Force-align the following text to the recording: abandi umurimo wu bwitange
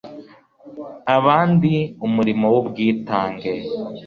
abandi 1.15 1.73
umurimo 2.05 2.45
wu 2.53 2.61
bwitange 2.67 3.51